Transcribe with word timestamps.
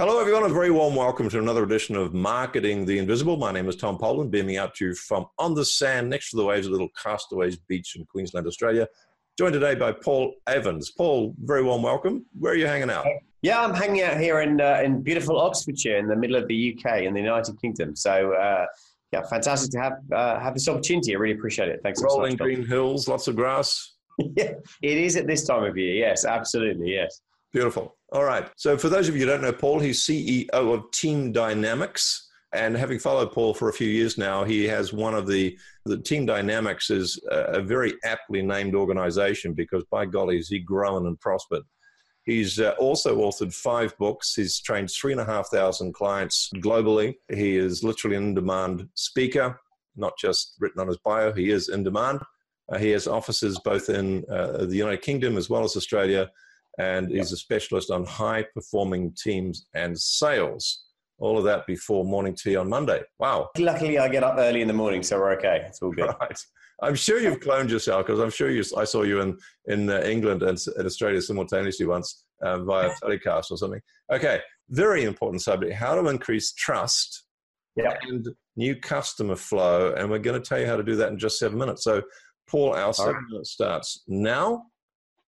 Hello, 0.00 0.18
everyone. 0.18 0.44
A 0.44 0.48
very 0.48 0.70
warm 0.70 0.94
welcome 0.94 1.28
to 1.28 1.38
another 1.38 1.62
edition 1.62 1.94
of 1.94 2.14
Marketing 2.14 2.86
the 2.86 2.96
Invisible. 2.96 3.36
My 3.36 3.52
name 3.52 3.68
is 3.68 3.76
Tom 3.76 3.98
Poland, 3.98 4.30
beaming 4.30 4.56
out 4.56 4.74
to 4.76 4.86
you 4.86 4.94
from 4.94 5.26
on 5.38 5.52
the 5.52 5.62
sand 5.62 6.08
next 6.08 6.30
to 6.30 6.38
the 6.38 6.44
waves, 6.46 6.66
a 6.66 6.70
little 6.70 6.88
Castaways 6.96 7.58
Beach 7.58 7.96
in 7.96 8.06
Queensland, 8.06 8.46
Australia. 8.46 8.88
Joined 9.38 9.52
today 9.52 9.74
by 9.74 9.92
Paul 9.92 10.36
Avins. 10.48 10.86
Paul, 10.96 11.34
very 11.42 11.62
warm 11.62 11.82
welcome. 11.82 12.24
Where 12.38 12.54
are 12.54 12.56
you 12.56 12.66
hanging 12.66 12.88
out? 12.88 13.04
Yeah, 13.42 13.62
I'm 13.62 13.74
hanging 13.74 14.00
out 14.00 14.18
here 14.18 14.40
in 14.40 14.62
uh, 14.62 14.80
in 14.82 15.02
beautiful 15.02 15.38
Oxfordshire, 15.38 15.98
in 15.98 16.08
the 16.08 16.16
middle 16.16 16.36
of 16.36 16.48
the 16.48 16.74
UK, 16.74 17.02
in 17.02 17.12
the 17.12 17.20
United 17.20 17.60
Kingdom. 17.60 17.94
So, 17.94 18.32
uh, 18.32 18.64
yeah, 19.12 19.20
fantastic 19.28 19.70
to 19.72 19.80
have 19.80 19.98
uh, 20.14 20.40
have 20.40 20.54
this 20.54 20.66
opportunity. 20.66 21.14
I 21.14 21.18
really 21.18 21.36
appreciate 21.36 21.68
it. 21.68 21.80
Thanks. 21.82 22.02
Rolling 22.02 22.30
so 22.30 22.36
much, 22.36 22.38
green 22.38 22.66
hills, 22.66 23.06
lots 23.06 23.28
of 23.28 23.36
grass. 23.36 23.96
yeah, 24.18 24.52
it 24.80 24.96
is 24.96 25.16
at 25.16 25.26
this 25.26 25.46
time 25.46 25.64
of 25.64 25.76
year. 25.76 25.92
Yes, 25.92 26.24
absolutely. 26.24 26.94
Yes. 26.94 27.20
Beautiful. 27.52 27.98
All 28.12 28.24
right. 28.24 28.50
So, 28.56 28.76
for 28.76 28.88
those 28.88 29.08
of 29.08 29.14
you 29.14 29.20
who 29.20 29.26
don't 29.26 29.42
know 29.42 29.52
Paul, 29.52 29.78
he's 29.78 30.02
CEO 30.02 30.48
of 30.52 30.90
Team 30.90 31.32
Dynamics. 31.32 32.26
And 32.52 32.76
having 32.76 32.98
followed 32.98 33.30
Paul 33.30 33.54
for 33.54 33.68
a 33.68 33.72
few 33.72 33.86
years 33.86 34.18
now, 34.18 34.42
he 34.42 34.64
has 34.64 34.92
one 34.92 35.14
of 35.14 35.28
the, 35.28 35.56
the 35.84 35.98
Team 35.98 36.26
Dynamics 36.26 36.90
is 36.90 37.20
a, 37.30 37.58
a 37.58 37.62
very 37.62 37.94
aptly 38.02 38.42
named 38.42 38.74
organization 38.74 39.54
because 39.54 39.84
by 39.84 40.04
golly, 40.04 40.36
has 40.38 40.48
he 40.48 40.58
grown 40.58 41.06
and 41.06 41.20
prospered. 41.20 41.62
He's 42.24 42.58
uh, 42.58 42.74
also 42.80 43.18
authored 43.18 43.54
five 43.54 43.96
books. 43.98 44.34
He's 44.34 44.60
trained 44.60 44.90
three 44.90 45.12
and 45.12 45.20
a 45.20 45.24
half 45.24 45.48
thousand 45.48 45.94
clients 45.94 46.50
globally. 46.56 47.14
He 47.32 47.56
is 47.56 47.84
literally 47.84 48.16
an 48.16 48.24
in 48.24 48.34
demand 48.34 48.88
speaker, 48.94 49.60
not 49.94 50.18
just 50.18 50.56
written 50.58 50.80
on 50.80 50.88
his 50.88 50.98
bio, 50.98 51.32
he 51.32 51.50
is 51.50 51.68
in 51.68 51.84
demand. 51.84 52.20
Uh, 52.68 52.78
he 52.78 52.90
has 52.90 53.06
offices 53.06 53.60
both 53.64 53.88
in 53.88 54.24
uh, 54.28 54.64
the 54.66 54.76
United 54.76 55.02
Kingdom 55.02 55.36
as 55.36 55.48
well 55.48 55.62
as 55.62 55.76
Australia 55.76 56.28
and 56.78 57.12
is 57.12 57.32
a 57.32 57.36
specialist 57.36 57.90
on 57.90 58.04
high 58.04 58.44
performing 58.54 59.14
teams 59.22 59.66
and 59.74 59.98
sales. 59.98 60.84
All 61.18 61.36
of 61.36 61.44
that 61.44 61.66
before 61.66 62.04
morning 62.04 62.34
tea 62.34 62.56
on 62.56 62.68
Monday. 62.68 63.02
Wow. 63.18 63.50
Luckily, 63.58 63.98
I 63.98 64.08
get 64.08 64.24
up 64.24 64.36
early 64.38 64.62
in 64.62 64.68
the 64.68 64.74
morning, 64.74 65.02
so 65.02 65.18
we're 65.18 65.32
okay. 65.32 65.64
It's 65.66 65.82
all 65.82 65.90
good. 65.94 66.14
Right. 66.20 66.38
I'm 66.82 66.94
sure 66.94 67.20
you've 67.20 67.40
cloned 67.40 67.68
yourself 67.68 68.06
because 68.06 68.20
I'm 68.20 68.30
sure 68.30 68.50
you. 68.50 68.64
I 68.76 68.84
saw 68.84 69.02
you 69.02 69.20
in 69.20 69.36
in 69.66 69.90
uh, 69.90 70.00
England 70.00 70.42
and 70.42 70.58
in 70.78 70.86
Australia 70.86 71.20
simultaneously 71.20 71.84
once 71.84 72.24
uh, 72.42 72.58
via 72.60 72.90
telecast 73.02 73.50
or 73.50 73.58
something. 73.58 73.82
Okay, 74.10 74.40
very 74.70 75.04
important 75.04 75.42
subject: 75.42 75.74
how 75.74 75.94
to 75.94 76.08
increase 76.08 76.54
trust 76.54 77.24
yeah. 77.76 77.96
and 78.02 78.28
new 78.56 78.76
customer 78.76 79.36
flow. 79.36 79.94
And 79.96 80.10
we're 80.10 80.18
going 80.18 80.40
to 80.40 80.46
tell 80.46 80.60
you 80.60 80.66
how 80.66 80.76
to 80.76 80.82
do 80.82 80.96
that 80.96 81.10
in 81.10 81.18
just 81.18 81.38
seven 81.38 81.58
minutes. 81.58 81.84
So, 81.84 82.02
Paul, 82.48 82.74
our 82.74 82.92
seven 82.92 83.14
right. 83.14 83.24
minutes 83.30 83.50
starts 83.50 84.02
now. 84.08 84.64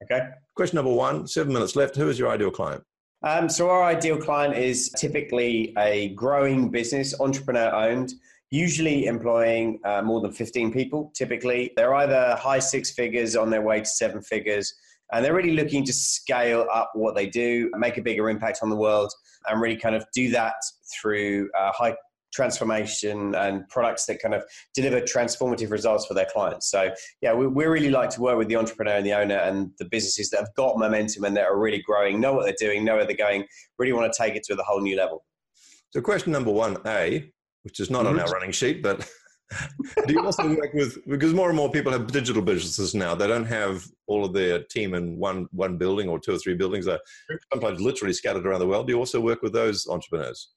Okay. 0.03 0.21
Question 0.55 0.77
number 0.77 0.93
one, 0.93 1.27
seven 1.27 1.53
minutes 1.53 1.77
left. 1.77 1.97
Who 1.97 2.09
is 2.09 2.19
your 2.19 2.29
ideal 2.29 2.51
client? 2.51 2.83
Um, 3.25 3.49
so, 3.49 3.71
our 3.71 3.85
ideal 3.85 4.17
client 4.19 4.57
is 4.57 4.91
typically 4.99 5.73
a 5.79 6.09
growing 6.11 6.71
business, 6.71 7.19
entrepreneur 7.21 7.73
owned, 7.73 8.13
usually 8.51 9.07
employing 9.07 9.79
uh, 9.85 10.03
more 10.03 10.21
than 10.21 10.33
15 10.33 10.73
people. 10.73 11.13
Typically, 11.15 11.71
they're 11.77 11.95
either 11.95 12.37
high 12.39 12.59
six 12.59 12.91
figures 12.91 13.37
on 13.37 13.49
their 13.49 13.63
way 13.63 13.79
to 13.79 13.87
seven 13.87 14.21
figures, 14.23 14.75
and 15.13 15.25
they're 15.25 15.35
really 15.35 15.55
looking 15.55 15.85
to 15.85 15.93
scale 15.93 16.67
up 16.73 16.91
what 16.95 17.15
they 17.15 17.29
do, 17.29 17.71
make 17.77 17.97
a 17.97 18.03
bigger 18.03 18.29
impact 18.29 18.59
on 18.63 18.71
the 18.71 18.77
world, 18.77 19.13
and 19.49 19.61
really 19.61 19.77
kind 19.77 19.95
of 19.95 20.05
do 20.15 20.31
that 20.31 20.55
through 21.01 21.49
uh, 21.59 21.71
high 21.73 21.95
transformation 22.33 23.35
and 23.35 23.69
products 23.69 24.07
that 24.07 24.21
kind 24.21 24.35
of 24.35 24.43
deliver 24.75 25.01
transformative 25.01 25.71
results 25.71 26.07
for 26.07 26.15
their 26.15 26.27
clients. 26.33 26.71
So, 26.71 26.91
yeah, 27.21 27.35
we, 27.35 27.47
we 27.47 27.65
really 27.67 27.91
like 27.91 28.11
to 28.11 28.21
work 28.21 28.39
with 28.39 28.49
the 28.49 28.57
entrepreneur 28.57 28.95
and 28.95 29.07
the 29.07 29.13
owner 29.13 29.37
and 29.37 29.71
the 29.79 29.85
businesses 29.85 30.31
that 30.31 30.41
have 30.41 30.55
got 30.57 30.79
momentum 30.79 31.25
and 31.25 31.37
that 31.37 31.45
are 31.45 31.59
really 31.59 31.83
growing, 31.83 32.21
know 32.21 32.33
what 32.33 32.45
they're 32.45 32.55
doing, 32.59 32.85
know 32.85 32.97
where 32.97 33.07
they're 33.07 33.17
going, 33.17 33.45
really 33.79 33.93
want 33.93 34.13
to 34.13 34.17
take 34.17 34.35
it 34.35 34.43
to 34.45 34.55
a 34.55 34.63
whole 34.63 34.81
new 34.81 34.97
level. 34.97 35.25
So, 35.91 36.01
question 36.01 36.33
number 36.33 36.51
one 36.51 36.79
A, 36.87 37.31
which 37.63 37.81
is 37.81 37.91
not 37.91 38.05
mm-hmm. 38.05 38.19
on 38.19 38.21
our 38.21 38.29
running 38.29 38.53
sheet, 38.53 38.83
but 38.83 39.09
do 40.07 40.15
you 40.15 40.25
also 40.25 40.49
work 40.57 40.73
with 40.73 40.99
because 41.07 41.35
more 41.35 41.49
and 41.49 41.57
more 41.57 41.71
people 41.71 41.93
have 41.93 42.07
digital 42.07 42.41
businesses 42.41 42.95
now 42.95 43.15
they 43.15 43.27
don't 43.27 43.45
have 43.45 43.85
all 44.07 44.25
of 44.25 44.33
their 44.33 44.63
team 44.63 44.95
in 44.95 45.17
one 45.19 45.47
one 45.53 45.77
building 45.77 46.09
or 46.09 46.19
two 46.19 46.33
or 46.33 46.39
three 46.39 46.55
buildings 46.55 46.87
they're 46.87 47.01
sometimes 47.53 47.81
literally 47.81 48.15
scattered 48.15 48.47
around 48.47 48.61
the 48.61 48.67
world 48.67 48.87
do 48.87 48.95
you 48.95 48.99
also 48.99 49.21
work 49.21 49.43
with 49.43 49.53
those 49.53 49.87
entrepreneurs 49.89 50.53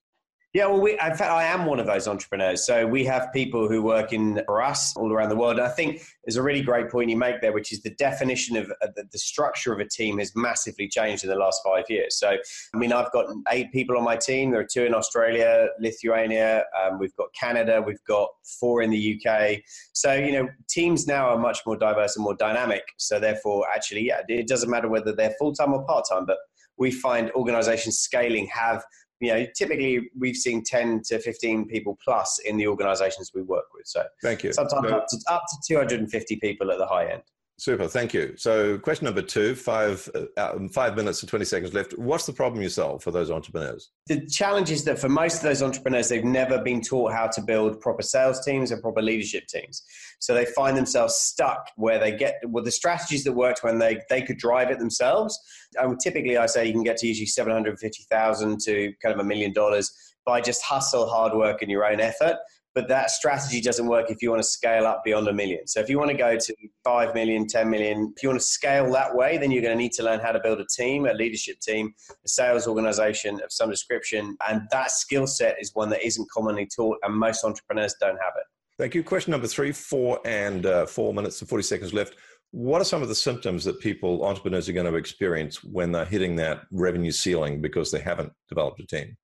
yeah, 0.55 0.67
well, 0.67 0.79
we, 0.79 0.93
in 0.93 0.97
fact, 0.97 1.23
I 1.23 1.43
am 1.43 1.65
one 1.65 1.81
of 1.81 1.85
those 1.85 2.07
entrepreneurs. 2.07 2.65
So 2.65 2.87
we 2.87 3.03
have 3.03 3.27
people 3.33 3.67
who 3.67 3.81
work 3.81 4.13
in 4.13 4.41
for 4.45 4.61
us 4.61 4.95
all 4.95 5.11
around 5.11 5.27
the 5.27 5.35
world. 5.35 5.57
And 5.57 5.67
I 5.67 5.69
think 5.69 6.01
there's 6.23 6.37
a 6.37 6.41
really 6.41 6.61
great 6.61 6.89
point 6.89 7.09
you 7.09 7.17
make 7.17 7.41
there, 7.41 7.51
which 7.51 7.73
is 7.73 7.81
the 7.81 7.89
definition 7.89 8.55
of 8.55 8.71
uh, 8.81 8.87
the, 8.95 9.03
the, 9.11 9.17
structure 9.17 9.73
of 9.73 9.81
a 9.81 9.85
team 9.85 10.17
has 10.19 10.31
massively 10.33 10.87
changed 10.87 11.25
in 11.25 11.29
the 11.29 11.35
last 11.35 11.59
five 11.61 11.83
years. 11.89 12.17
So, 12.17 12.37
I 12.73 12.77
mean, 12.77 12.93
I've 12.93 13.11
got 13.11 13.25
eight 13.51 13.69
people 13.73 13.97
on 13.97 14.05
my 14.05 14.15
team. 14.15 14.51
There 14.51 14.61
are 14.61 14.67
two 14.71 14.85
in 14.85 14.93
Australia, 14.93 15.67
Lithuania. 15.81 16.63
Um, 16.81 16.99
we've 16.99 17.15
got 17.17 17.33
Canada. 17.33 17.83
We've 17.85 18.03
got 18.07 18.29
four 18.57 18.81
in 18.81 18.91
the 18.91 19.21
UK. 19.21 19.57
So, 19.91 20.13
you 20.13 20.31
know, 20.31 20.47
teams 20.69 21.05
now 21.05 21.27
are 21.31 21.37
much 21.37 21.59
more 21.65 21.75
diverse 21.75 22.15
and 22.15 22.23
more 22.23 22.35
dynamic. 22.35 22.83
So, 22.95 23.19
therefore, 23.19 23.65
actually, 23.75 24.07
yeah, 24.07 24.21
it 24.29 24.47
doesn't 24.47 24.69
matter 24.69 24.87
whether 24.87 25.13
they're 25.13 25.35
full 25.37 25.51
time 25.51 25.73
or 25.73 25.83
part 25.83 26.05
time, 26.09 26.25
but 26.25 26.37
we 26.77 26.91
find 26.91 27.31
organizations 27.31 27.99
scaling 27.99 28.47
have 28.47 28.83
you 29.19 29.33
know, 29.33 29.45
typically 29.55 30.09
we've 30.17 30.35
seen 30.35 30.63
10 30.63 31.01
to 31.05 31.19
15 31.19 31.67
people 31.67 31.97
plus 32.03 32.39
in 32.39 32.57
the 32.57 32.67
organizations 32.67 33.31
we 33.33 33.41
work 33.41 33.65
with. 33.73 33.87
So 33.87 34.03
thank 34.21 34.43
you. 34.43 34.51
Sometimes 34.53 34.91
up 34.91 35.07
to, 35.07 35.17
up 35.29 35.43
to 35.49 35.73
250 35.75 36.35
people 36.37 36.71
at 36.71 36.77
the 36.77 36.85
high 36.85 37.11
end. 37.11 37.23
Super, 37.57 37.87
thank 37.87 38.13
you. 38.13 38.33
So, 38.35 38.77
question 38.77 39.05
number 39.05 39.21
two, 39.21 39.55
five 39.55 40.09
uh, 40.35 40.59
five 40.73 40.97
minutes 40.97 41.21
and 41.21 41.29
twenty 41.29 41.45
seconds 41.45 41.73
left. 41.73 41.97
What's 41.97 42.25
the 42.25 42.33
problem 42.33 42.61
you 42.61 42.67
solve 42.67 43.01
for 43.01 43.11
those 43.11 43.31
entrepreneurs? 43.31 43.91
The 44.07 44.27
challenge 44.27 44.71
is 44.71 44.83
that 44.83 44.99
for 44.99 45.07
most 45.07 45.37
of 45.37 45.43
those 45.43 45.63
entrepreneurs, 45.63 46.09
they've 46.09 46.25
never 46.25 46.61
been 46.61 46.81
taught 46.81 47.13
how 47.13 47.27
to 47.27 47.41
build 47.41 47.79
proper 47.79 48.01
sales 48.01 48.43
teams 48.43 48.71
and 48.71 48.81
proper 48.81 49.01
leadership 49.01 49.47
teams. 49.47 49.83
So 50.19 50.33
they 50.33 50.45
find 50.47 50.75
themselves 50.75 51.15
stuck 51.15 51.69
where 51.77 51.97
they 51.97 52.11
get 52.11 52.41
well 52.45 52.63
the 52.63 52.71
strategies 52.71 53.23
that 53.23 53.31
worked 53.31 53.63
when 53.63 53.79
they 53.79 54.01
they 54.09 54.21
could 54.21 54.37
drive 54.37 54.69
it 54.69 54.79
themselves. 54.79 55.39
And 55.77 55.97
typically, 55.97 56.35
I 56.35 56.47
say 56.47 56.65
you 56.65 56.73
can 56.73 56.83
get 56.83 56.97
to 56.97 57.07
usually 57.07 57.25
seven 57.25 57.53
hundred 57.53 57.79
fifty 57.79 58.03
thousand 58.11 58.59
to 58.65 58.91
kind 59.01 59.13
of 59.13 59.21
a 59.21 59.23
million 59.23 59.53
dollars 59.53 59.93
by 60.25 60.41
just 60.41 60.61
hustle, 60.61 61.07
hard 61.07 61.33
work, 61.33 61.61
and 61.61 61.71
your 61.71 61.85
own 61.85 62.01
effort 62.01 62.35
but 62.75 62.89
that 62.89 63.09
strategy 63.09 63.61
doesn't 63.61 63.87
work 63.87 64.11
if 64.11 64.21
you 64.21 64.29
want 64.29 64.43
to 64.43 64.47
scale 64.47 64.85
up 64.85 65.01
beyond 65.05 65.29
a 65.29 65.33
million. 65.33 65.65
So 65.65 65.79
if 65.79 65.89
you 65.89 65.97
want 65.97 66.11
to 66.11 66.17
go 66.17 66.37
to 66.37 66.55
5 66.83 67.15
million, 67.15 67.47
10 67.47 67.69
million, 67.69 68.13
if 68.15 68.21
you 68.21 68.27
want 68.27 68.39
to 68.39 68.45
scale 68.45 68.91
that 68.91 69.15
way, 69.15 69.37
then 69.37 69.49
you're 69.49 69.61
going 69.61 69.75
to 69.75 69.81
need 69.81 69.93
to 69.93 70.03
learn 70.03 70.19
how 70.19 70.33
to 70.33 70.41
build 70.41 70.59
a 70.59 70.65
team, 70.65 71.05
a 71.05 71.13
leadership 71.13 71.61
team, 71.61 71.93
a 72.09 72.27
sales 72.27 72.67
organization 72.67 73.35
of 73.35 73.51
some 73.51 73.69
description. 73.69 74.35
And 74.47 74.63
that 74.71 74.91
skill 74.91 75.25
set 75.25 75.55
is 75.59 75.71
one 75.73 75.89
that 75.91 76.05
isn't 76.05 76.29
commonly 76.29 76.67
taught, 76.67 76.97
and 77.03 77.15
most 77.15 77.45
entrepreneurs 77.45 77.95
don't 77.99 78.17
have 78.17 78.33
it. 78.37 78.43
Thank 78.77 78.93
you. 78.93 79.03
Question 79.03 79.31
number 79.31 79.47
three, 79.47 79.71
four 79.71 80.19
and 80.25 80.65
uh, 80.65 80.85
four 80.85 81.13
minutes 81.13 81.39
and 81.39 81.49
40 81.49 81.63
seconds 81.63 81.93
left. 81.93 82.17
What 82.51 82.81
are 82.81 82.85
some 82.85 83.01
of 83.01 83.07
the 83.07 83.15
symptoms 83.15 83.63
that 83.63 83.79
people, 83.79 84.25
entrepreneurs, 84.25 84.67
are 84.67 84.73
going 84.73 84.85
to 84.85 84.95
experience 84.95 85.63
when 85.63 85.93
they're 85.93 86.05
hitting 86.05 86.35
that 86.37 86.63
revenue 86.71 87.11
ceiling 87.11 87.61
because 87.61 87.89
they 87.89 87.99
haven't 87.99 88.33
developed 88.49 88.81
a 88.81 88.85
team? 88.85 89.15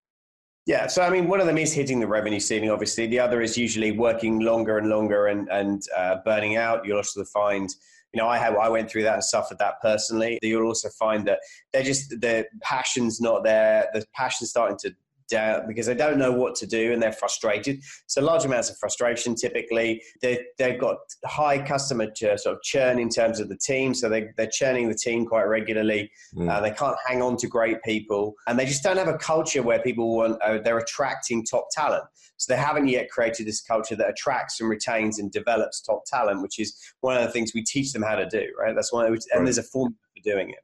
Yeah, 0.67 0.87
so 0.87 1.01
I 1.01 1.09
mean, 1.09 1.27
one 1.27 1.41
of 1.41 1.47
them 1.47 1.57
is 1.57 1.73
hitting 1.73 1.99
the 1.99 2.07
revenue 2.07 2.39
ceiling. 2.39 2.69
Obviously, 2.69 3.07
the 3.07 3.19
other 3.19 3.41
is 3.41 3.57
usually 3.57 3.91
working 3.91 4.39
longer 4.39 4.77
and 4.77 4.89
longer 4.89 5.27
and 5.27 5.49
and 5.49 5.81
uh, 5.97 6.17
burning 6.23 6.55
out. 6.55 6.85
You'll 6.85 6.97
also 6.97 7.23
find, 7.25 7.67
you 8.13 8.21
know, 8.21 8.27
I 8.27 8.37
have 8.37 8.55
I 8.55 8.69
went 8.69 8.89
through 8.89 9.03
that 9.03 9.15
and 9.15 9.23
suffered 9.23 9.57
that 9.57 9.81
personally. 9.81 10.37
You'll 10.43 10.67
also 10.67 10.89
find 10.89 11.25
that 11.27 11.39
they're 11.73 11.83
just 11.83 12.11
the 12.11 12.45
passion's 12.61 13.19
not 13.19 13.43
there. 13.43 13.87
The 13.93 14.05
passion's 14.13 14.51
starting 14.51 14.77
to 14.81 14.93
down 15.31 15.67
because 15.67 15.87
they 15.87 15.95
don't 15.95 16.17
know 16.17 16.31
what 16.31 16.53
to 16.55 16.67
do 16.67 16.93
and 16.93 17.01
they're 17.01 17.11
frustrated. 17.11 17.81
So 18.07 18.21
large 18.21 18.45
amounts 18.45 18.69
of 18.69 18.77
frustration. 18.77 19.33
Typically, 19.33 20.01
they 20.21 20.45
they've 20.57 20.79
got 20.79 20.97
high 21.25 21.59
customer 21.59 22.07
sort 22.15 22.45
of 22.45 22.61
churn 22.61 22.99
in 22.99 23.09
terms 23.09 23.39
of 23.39 23.49
the 23.49 23.57
team, 23.57 23.93
so 23.93 24.09
they 24.09 24.27
they're 24.37 24.51
churning 24.51 24.89
the 24.89 24.95
team 24.95 25.25
quite 25.25 25.43
regularly. 25.43 26.11
Mm. 26.35 26.51
Uh, 26.51 26.61
they 26.61 26.71
can't 26.71 26.97
hang 27.07 27.21
on 27.21 27.37
to 27.37 27.47
great 27.47 27.81
people, 27.83 28.35
and 28.47 28.59
they 28.59 28.65
just 28.65 28.83
don't 28.83 28.97
have 28.97 29.07
a 29.07 29.17
culture 29.17 29.63
where 29.63 29.79
people 29.79 30.15
want. 30.15 30.41
Uh, 30.41 30.59
they're 30.63 30.77
attracting 30.77 31.45
top 31.45 31.67
talent. 31.71 32.03
So 32.37 32.53
they 32.53 32.59
haven't 32.59 32.87
yet 32.87 33.11
created 33.11 33.45
this 33.45 33.61
culture 33.61 33.95
that 33.95 34.09
attracts 34.09 34.59
and 34.59 34.67
retains 34.67 35.19
and 35.19 35.31
develops 35.31 35.79
top 35.79 36.05
talent, 36.07 36.41
which 36.41 36.57
is 36.57 36.75
one 37.01 37.15
of 37.15 37.21
the 37.21 37.29
things 37.29 37.51
we 37.53 37.63
teach 37.63 37.93
them 37.93 38.01
how 38.01 38.15
to 38.15 38.27
do. 38.27 38.47
Right. 38.59 38.73
That's 38.73 38.91
one. 38.91 39.05
And 39.05 39.13
right. 39.13 39.43
there's 39.43 39.59
a 39.59 39.63
formula 39.63 39.95
for 40.17 40.23
doing 40.23 40.49
it. 40.49 40.57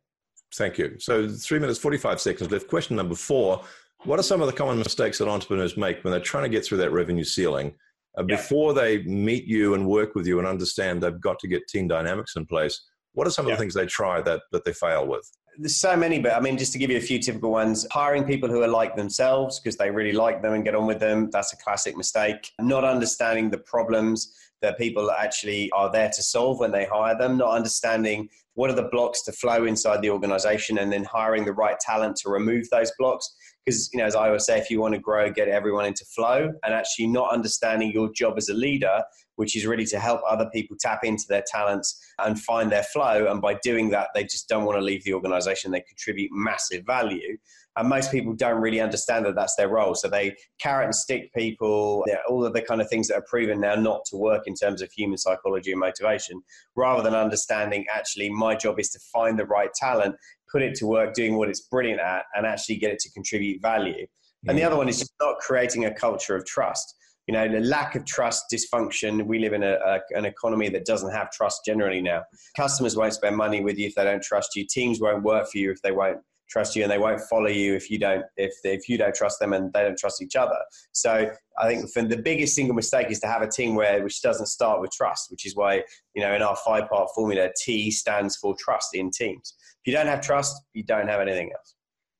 Thank 0.55 0.79
you. 0.79 0.95
So 0.97 1.27
three 1.29 1.59
minutes, 1.59 1.77
45 1.77 2.19
seconds 2.19 2.51
left. 2.51 2.67
Question 2.67 2.95
number 2.95 3.15
four 3.15 3.61
what 4.05 4.19
are 4.19 4.23
some 4.23 4.41
of 4.41 4.47
the 4.47 4.53
common 4.53 4.77
mistakes 4.77 5.17
that 5.17 5.27
entrepreneurs 5.27 5.77
make 5.77 6.03
when 6.03 6.11
they're 6.11 6.19
trying 6.19 6.43
to 6.43 6.49
get 6.49 6.65
through 6.65 6.77
that 6.79 6.91
revenue 6.91 7.23
ceiling? 7.23 7.73
Uh, 8.17 8.23
yeah. 8.27 8.35
Before 8.35 8.73
they 8.73 9.03
meet 9.03 9.45
you 9.45 9.73
and 9.73 9.87
work 9.87 10.15
with 10.15 10.25
you 10.25 10.39
and 10.39 10.47
understand 10.47 11.01
they've 11.01 11.19
got 11.19 11.39
to 11.39 11.47
get 11.47 11.67
team 11.67 11.87
dynamics 11.87 12.35
in 12.35 12.45
place, 12.45 12.81
what 13.13 13.27
are 13.27 13.31
some 13.31 13.47
yeah. 13.47 13.53
of 13.53 13.57
the 13.57 13.61
things 13.61 13.73
they 13.73 13.85
try 13.85 14.21
that, 14.21 14.41
that 14.51 14.63
they 14.65 14.73
fail 14.73 15.07
with? 15.07 15.29
There's 15.59 15.75
so 15.75 15.95
many, 15.97 16.19
but 16.19 16.33
I 16.33 16.39
mean, 16.39 16.55
just 16.55 16.71
to 16.73 16.79
give 16.79 16.91
you 16.91 16.97
a 16.97 17.01
few 17.01 17.17
typical 17.17 17.51
ones, 17.51 17.87
hiring 17.91 18.25
people 18.25 18.47
who 18.47 18.61
are 18.61 18.67
like 18.67 18.95
themselves 18.95 19.59
because 19.59 19.75
they 19.75 19.89
really 19.89 20.11
like 20.11 20.43
them 20.43 20.53
and 20.53 20.63
get 20.63 20.75
on 20.75 20.85
with 20.85 20.99
them. 20.99 21.31
That's 21.31 21.51
a 21.51 21.57
classic 21.57 21.97
mistake. 21.97 22.51
Not 22.61 22.83
understanding 22.83 23.49
the 23.49 23.57
problems 23.57 24.35
that 24.61 24.77
people 24.77 25.09
actually 25.11 25.71
are 25.71 25.91
there 25.91 26.09
to 26.09 26.21
solve 26.21 26.59
when 26.59 26.71
they 26.71 26.85
hire 26.85 27.17
them, 27.17 27.37
not 27.37 27.49
understanding 27.49 28.29
what 28.53 28.69
are 28.69 28.75
the 28.75 28.89
blocks 28.91 29.23
to 29.23 29.31
flow 29.31 29.65
inside 29.65 30.01
the 30.01 30.09
organization, 30.09 30.79
and 30.79 30.91
then 30.91 31.03
hiring 31.03 31.45
the 31.45 31.53
right 31.53 31.79
talent 31.79 32.15
to 32.17 32.29
remove 32.29 32.69
those 32.69 32.91
blocks. 32.97 33.35
Because, 33.67 33.89
you 33.91 33.99
know, 33.99 34.05
as 34.05 34.15
I 34.15 34.27
always 34.27 34.45
say, 34.45 34.57
if 34.57 34.69
you 34.71 34.79
want 34.79 34.93
to 34.93 34.99
grow, 35.01 35.29
get 35.29 35.49
everyone 35.49 35.83
into 35.83 36.05
flow 36.05 36.53
and 36.63 36.73
actually 36.73 37.07
not 37.07 37.33
understanding 37.33 37.91
your 37.91 38.09
job 38.13 38.35
as 38.37 38.47
a 38.47 38.53
leader, 38.53 39.03
which 39.35 39.57
is 39.57 39.65
really 39.65 39.83
to 39.87 39.99
help 39.99 40.21
other 40.25 40.49
people 40.53 40.77
tap 40.79 41.03
into 41.03 41.25
their 41.27 41.43
talents 41.45 42.01
and 42.19 42.39
find 42.39 42.71
their 42.71 42.83
flow. 42.83 43.29
And 43.29 43.41
by 43.41 43.55
doing 43.55 43.89
that, 43.89 44.07
they 44.15 44.23
just 44.23 44.47
don't 44.47 44.63
want 44.63 44.77
to 44.77 44.81
leave 44.81 45.03
the 45.03 45.13
organization. 45.13 45.71
They 45.71 45.81
contribute 45.81 46.31
massive 46.31 46.85
value. 46.85 47.37
And 47.77 47.87
most 47.87 48.11
people 48.11 48.33
don't 48.33 48.59
really 48.59 48.81
understand 48.81 49.25
that 49.25 49.35
that's 49.35 49.55
their 49.55 49.69
role. 49.69 49.93
So 49.93 50.09
they 50.09 50.35
carrot 50.59 50.85
and 50.85 50.95
stick 50.95 51.31
people, 51.33 52.03
you 52.07 52.13
know, 52.13 52.19
all 52.27 52.43
of 52.43 52.53
the 52.53 52.61
kind 52.61 52.81
of 52.81 52.89
things 52.89 53.07
that 53.07 53.15
are 53.15 53.25
proven 53.29 53.61
now 53.61 53.75
not 53.75 54.01
to 54.05 54.17
work 54.17 54.43
in 54.47 54.55
terms 54.55 54.81
of 54.81 54.91
human 54.91 55.17
psychology 55.17 55.71
and 55.71 55.79
motivation, 55.79 56.41
rather 56.75 57.03
than 57.03 57.13
understanding 57.13 57.85
actually 57.93 58.29
my 58.29 58.55
job 58.55 58.79
is 58.79 58.89
to 58.89 58.99
find 59.13 59.37
the 59.37 59.45
right 59.45 59.73
talent, 59.73 60.15
put 60.51 60.61
it 60.61 60.75
to 60.75 60.87
work 60.87 61.13
doing 61.13 61.37
what 61.37 61.49
it's 61.49 61.61
brilliant 61.61 62.01
at, 62.01 62.23
and 62.35 62.45
actually 62.45 62.77
get 62.77 62.91
it 62.91 62.99
to 62.99 63.11
contribute 63.11 63.61
value. 63.61 64.07
And 64.47 64.57
the 64.57 64.63
mm. 64.63 64.67
other 64.67 64.77
one 64.77 64.89
is 64.89 64.99
just 64.99 65.13
not 65.21 65.37
creating 65.39 65.85
a 65.85 65.93
culture 65.93 66.35
of 66.35 66.45
trust. 66.45 66.95
You 67.27 67.33
know, 67.33 67.47
the 67.47 67.59
lack 67.59 67.95
of 67.95 68.05
trust, 68.05 68.45
dysfunction. 68.51 69.25
We 69.25 69.39
live 69.39 69.51
in 69.51 69.61
a, 69.61 69.73
a, 69.73 69.99
an 70.11 70.23
economy 70.23 70.69
that 70.69 70.85
doesn't 70.85 71.11
have 71.11 71.29
trust 71.31 71.61
generally 71.65 72.01
now. 72.01 72.23
Customers 72.55 72.95
won't 72.95 73.13
spend 73.13 73.35
money 73.35 73.61
with 73.61 73.77
you 73.77 73.87
if 73.87 73.95
they 73.95 74.05
don't 74.05 74.23
trust 74.23 74.55
you. 74.55 74.65
Teams 74.65 75.01
won't 75.01 75.23
work 75.23 75.49
for 75.51 75.57
you 75.57 75.69
if 75.71 75.81
they 75.81 75.91
won't 75.91 76.19
trust 76.49 76.75
you 76.75 76.83
and 76.83 76.91
they 76.91 76.97
won't 76.97 77.21
follow 77.21 77.47
you 77.47 77.73
if 77.73 77.89
you 77.89 77.99
don't 77.99 78.23
if 78.37 78.53
if 78.63 78.87
you 78.89 78.97
don't 78.97 79.15
trust 79.15 79.39
them 79.39 79.53
and 79.53 79.71
they 79.73 79.81
don't 79.81 79.97
trust 79.97 80.21
each 80.21 80.35
other. 80.35 80.57
So 80.91 81.29
i 81.59 81.67
think 81.67 81.91
the 82.09 82.21
biggest 82.21 82.55
single 82.55 82.75
mistake 82.75 83.09
is 83.09 83.19
to 83.19 83.27
have 83.27 83.41
a 83.41 83.47
team 83.47 83.75
where 83.75 84.03
which 84.03 84.21
doesn't 84.21 84.45
start 84.45 84.79
with 84.79 84.91
trust 84.91 85.31
which 85.31 85.45
is 85.45 85.55
why 85.55 85.81
you 86.13 86.21
know 86.21 86.33
in 86.33 86.41
our 86.41 86.55
five 86.57 86.87
part 86.89 87.09
formula 87.15 87.49
t 87.59 87.91
stands 87.91 88.37
for 88.37 88.55
trust 88.59 88.95
in 88.95 89.11
teams. 89.11 89.55
If 89.83 89.91
you 89.91 89.93
don't 89.93 90.07
have 90.07 90.21
trust 90.21 90.61
you 90.73 90.83
don't 90.83 91.07
have 91.07 91.21
anything 91.21 91.51
else. 91.51 91.75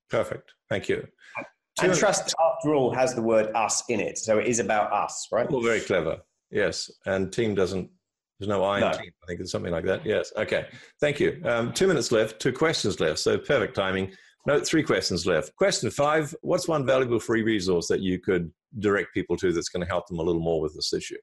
Perfect. 0.09 0.53
Thank 0.69 0.89
you. 0.89 1.07
And 1.81 1.94
trust 1.94 2.33
after 2.44 2.73
all 2.73 2.91
has 2.94 3.13
the 3.13 3.21
word 3.21 3.51
us 3.53 3.83
in 3.88 4.00
it. 4.00 4.18
So 4.18 4.39
it 4.39 4.47
is 4.47 4.59
about 4.59 4.91
us 4.91 5.27
right? 5.31 5.50
Well 5.50 5.62
very 5.62 5.81
clever. 5.81 6.18
Yes. 6.50 6.89
And 7.06 7.31
team 7.31 7.56
doesn't 7.56 7.89
there's 8.39 8.49
no 8.49 8.63
I 8.63 8.77
in 8.77 8.81
no. 8.81 8.91
team. 8.91 9.11
I 9.23 9.25
think 9.27 9.39
it's 9.39 9.51
something 9.51 9.71
like 9.71 9.85
that. 9.85 10.05
Yes. 10.05 10.31
Okay. 10.37 10.67
Thank 10.99 11.19
you. 11.19 11.41
Um, 11.43 11.73
two 11.73 11.87
minutes 11.87 12.11
left, 12.11 12.39
two 12.39 12.53
questions 12.53 12.99
left. 12.99 13.19
So 13.19 13.37
perfect 13.37 13.75
timing. 13.75 14.13
No, 14.45 14.59
three 14.59 14.83
questions 14.83 15.25
left. 15.25 15.55
Question 15.55 15.89
five 15.89 16.33
What's 16.41 16.67
one 16.67 16.85
valuable 16.85 17.19
free 17.19 17.41
resource 17.41 17.87
that 17.87 17.99
you 17.99 18.19
could 18.19 18.51
direct 18.79 19.13
people 19.13 19.35
to 19.37 19.51
that's 19.51 19.69
going 19.69 19.81
to 19.81 19.89
help 19.89 20.07
them 20.07 20.19
a 20.19 20.23
little 20.23 20.41
more 20.41 20.61
with 20.61 20.73
this 20.75 20.93
issue? 20.93 21.17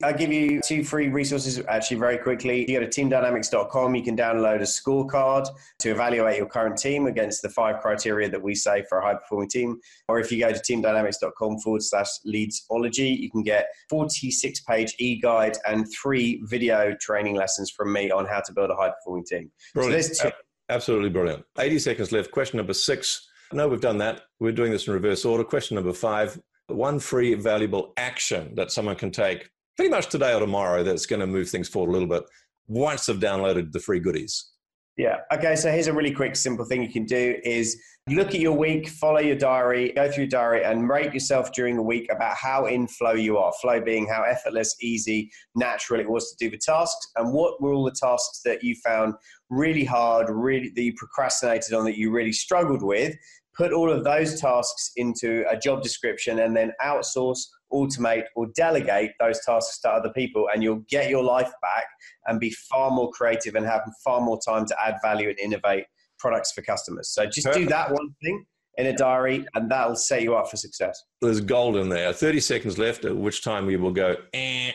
I'll 0.00 0.16
give 0.16 0.32
you 0.32 0.60
two 0.60 0.84
free 0.84 1.08
resources 1.08 1.60
actually 1.66 1.96
very 1.96 2.18
quickly. 2.18 2.60
You 2.70 2.78
go 2.78 2.86
to 2.86 2.88
teamdynamics.com, 2.88 3.96
you 3.96 4.02
can 4.04 4.16
download 4.16 4.58
a 4.58 4.60
scorecard 4.60 5.48
to 5.80 5.90
evaluate 5.90 6.36
your 6.36 6.46
current 6.46 6.76
team 6.76 7.08
against 7.08 7.42
the 7.42 7.48
five 7.48 7.80
criteria 7.80 8.30
that 8.30 8.40
we 8.40 8.54
say 8.54 8.84
for 8.88 8.98
a 8.98 9.04
high 9.04 9.14
performing 9.14 9.48
team. 9.48 9.80
Or 10.06 10.20
if 10.20 10.30
you 10.30 10.38
go 10.38 10.52
to 10.52 10.60
teamdynamics.com 10.60 11.58
forward 11.58 11.82
slash 11.82 12.10
leadsology, 12.24 13.18
you 13.18 13.28
can 13.28 13.42
get 13.42 13.70
46 13.90 14.60
page 14.60 14.94
e 15.00 15.20
guide 15.20 15.56
and 15.66 15.84
three 16.00 16.40
video 16.44 16.94
training 17.00 17.34
lessons 17.34 17.68
from 17.68 17.92
me 17.92 18.08
on 18.12 18.24
how 18.24 18.38
to 18.38 18.52
build 18.52 18.70
a 18.70 18.76
high 18.76 18.90
performing 18.90 19.24
team. 19.24 19.50
Brilliant. 19.74 20.04
So 20.14 20.30
Absolutely 20.68 21.08
brilliant. 21.08 21.44
80 21.58 21.78
seconds 21.80 22.12
left. 22.12 22.30
Question 22.30 22.58
number 22.58 22.74
six. 22.74 23.26
No, 23.52 23.66
we've 23.66 23.80
done 23.80 23.98
that. 23.98 24.22
We're 24.38 24.52
doing 24.52 24.70
this 24.70 24.86
in 24.86 24.92
reverse 24.92 25.24
order. 25.24 25.42
Question 25.42 25.74
number 25.74 25.92
five. 25.92 26.40
One 26.68 27.00
free 27.00 27.34
valuable 27.34 27.94
action 27.96 28.54
that 28.54 28.70
someone 28.70 28.94
can 28.94 29.10
take 29.10 29.50
pretty 29.78 29.90
much 29.90 30.08
today 30.08 30.34
or 30.34 30.40
tomorrow 30.40 30.82
that's 30.82 31.06
going 31.06 31.20
to 31.20 31.26
move 31.26 31.48
things 31.48 31.68
forward 31.68 31.90
a 31.90 31.92
little 31.92 32.08
bit 32.08 32.24
once 32.66 33.06
they've 33.06 33.20
downloaded 33.20 33.70
the 33.70 33.78
free 33.78 34.00
goodies. 34.00 34.50
Yeah. 34.96 35.18
Okay. 35.32 35.54
So 35.54 35.70
here's 35.70 35.86
a 35.86 35.92
really 35.92 36.10
quick, 36.10 36.34
simple 36.34 36.64
thing 36.64 36.82
you 36.82 36.90
can 36.90 37.04
do 37.04 37.36
is 37.44 37.80
look 38.08 38.34
at 38.34 38.40
your 38.40 38.58
week, 38.58 38.88
follow 38.88 39.20
your 39.20 39.36
diary, 39.36 39.92
go 39.92 40.10
through 40.10 40.24
your 40.24 40.30
diary 40.30 40.64
and 40.64 40.88
rate 40.88 41.14
yourself 41.14 41.52
during 41.52 41.76
the 41.76 41.82
week 41.82 42.10
about 42.10 42.36
how 42.36 42.66
in 42.66 42.88
flow 42.88 43.12
you 43.12 43.38
are. 43.38 43.52
Flow 43.62 43.80
being 43.80 44.08
how 44.08 44.24
effortless, 44.24 44.74
easy, 44.82 45.30
natural 45.54 46.00
it 46.00 46.10
was 46.10 46.28
to 46.32 46.44
do 46.44 46.50
the 46.50 46.58
tasks 46.58 47.12
and 47.14 47.32
what 47.32 47.62
were 47.62 47.72
all 47.72 47.84
the 47.84 47.92
tasks 47.92 48.40
that 48.44 48.64
you 48.64 48.74
found 48.84 49.14
really 49.48 49.84
hard, 49.84 50.26
really 50.28 50.72
that 50.74 50.82
you 50.82 50.92
procrastinated 50.96 51.72
on 51.72 51.84
that 51.84 51.96
you 51.96 52.10
really 52.10 52.32
struggled 52.32 52.82
with. 52.82 53.14
Put 53.56 53.72
all 53.72 53.92
of 53.92 54.02
those 54.02 54.40
tasks 54.40 54.90
into 54.96 55.44
a 55.48 55.56
job 55.56 55.84
description 55.84 56.40
and 56.40 56.56
then 56.56 56.72
outsource 56.84 57.44
automate 57.72 58.24
or 58.34 58.46
delegate 58.56 59.12
those 59.18 59.40
tasks 59.44 59.80
to 59.80 59.88
other 59.88 60.10
people 60.10 60.48
and 60.52 60.62
you'll 60.62 60.84
get 60.88 61.10
your 61.10 61.22
life 61.22 61.50
back 61.60 61.84
and 62.26 62.40
be 62.40 62.50
far 62.70 62.90
more 62.90 63.10
creative 63.10 63.54
and 63.54 63.66
have 63.66 63.82
far 64.04 64.20
more 64.20 64.38
time 64.46 64.66
to 64.66 64.76
add 64.84 64.96
value 65.02 65.28
and 65.28 65.38
innovate 65.38 65.84
products 66.18 66.52
for 66.52 66.62
customers. 66.62 67.10
So 67.10 67.26
just 67.26 67.46
Perfect. 67.46 67.64
do 67.64 67.68
that 67.70 67.92
one 67.92 68.14
thing 68.22 68.44
in 68.76 68.86
a 68.86 68.96
diary 68.96 69.46
and 69.54 69.70
that'll 69.70 69.96
set 69.96 70.22
you 70.22 70.34
up 70.34 70.48
for 70.50 70.56
success. 70.56 71.02
There's 71.20 71.40
gold 71.40 71.76
in 71.76 71.88
there. 71.88 72.12
30 72.12 72.40
seconds 72.40 72.78
left, 72.78 73.04
at 73.04 73.16
which 73.16 73.42
time 73.42 73.66
we 73.66 73.76
will 73.76 73.92
go. 73.92 74.16
Eh. 74.32 74.72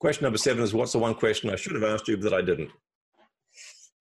Question 0.00 0.24
number 0.24 0.38
seven 0.38 0.62
is 0.64 0.74
what's 0.74 0.92
the 0.92 0.98
one 0.98 1.14
question 1.14 1.48
I 1.48 1.56
should 1.56 1.74
have 1.74 1.84
asked 1.84 2.08
you 2.08 2.16
that 2.16 2.34
I 2.34 2.42
didn't? 2.42 2.70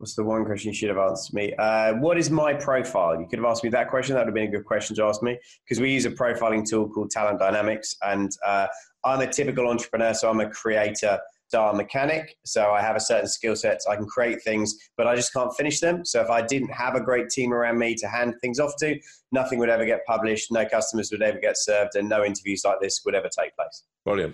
What's 0.01 0.15
the 0.15 0.23
one 0.23 0.45
question 0.45 0.69
you 0.69 0.73
should 0.73 0.89
have 0.89 0.97
asked 0.97 1.31
me? 1.31 1.53
Uh, 1.59 1.93
what 1.93 2.17
is 2.17 2.31
my 2.31 2.55
profile? 2.55 3.21
You 3.21 3.27
could 3.27 3.37
have 3.37 3.45
asked 3.45 3.63
me 3.63 3.69
that 3.69 3.87
question. 3.87 4.15
That 4.15 4.21
would 4.21 4.29
have 4.29 4.33
been 4.33 4.47
a 4.47 4.51
good 4.51 4.65
question 4.65 4.95
to 4.95 5.03
ask 5.03 5.21
me 5.21 5.37
because 5.63 5.79
we 5.79 5.91
use 5.91 6.05
a 6.05 6.09
profiling 6.09 6.67
tool 6.67 6.89
called 6.89 7.11
Talent 7.11 7.37
Dynamics. 7.37 7.95
And 8.01 8.31
uh, 8.43 8.65
I'm 9.05 9.21
a 9.21 9.31
typical 9.31 9.69
entrepreneur, 9.69 10.15
so 10.15 10.27
I'm 10.27 10.39
a 10.39 10.49
creator, 10.49 11.19
star 11.49 11.75
mechanic. 11.75 12.35
So 12.45 12.71
I 12.71 12.81
have 12.81 12.95
a 12.95 12.99
certain 12.99 13.27
skill 13.27 13.55
set. 13.55 13.79
I 13.87 13.95
can 13.95 14.07
create 14.07 14.41
things, 14.41 14.75
but 14.97 15.05
I 15.05 15.15
just 15.15 15.33
can't 15.33 15.55
finish 15.55 15.79
them. 15.79 16.03
So 16.03 16.19
if 16.19 16.31
I 16.31 16.41
didn't 16.41 16.71
have 16.71 16.95
a 16.95 16.99
great 16.99 17.29
team 17.29 17.53
around 17.53 17.77
me 17.77 17.93
to 17.93 18.07
hand 18.07 18.33
things 18.41 18.59
off 18.59 18.73
to, 18.79 18.99
nothing 19.31 19.59
would 19.59 19.69
ever 19.69 19.85
get 19.85 20.03
published, 20.07 20.51
no 20.51 20.65
customers 20.65 21.11
would 21.11 21.21
ever 21.21 21.39
get 21.39 21.57
served, 21.59 21.91
and 21.93 22.09
no 22.09 22.25
interviews 22.25 22.63
like 22.65 22.81
this 22.81 23.01
would 23.05 23.13
ever 23.13 23.29
take 23.39 23.55
place. 23.55 23.83
Brilliant. 24.03 24.33